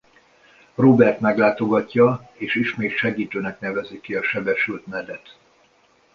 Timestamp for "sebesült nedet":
4.23-5.37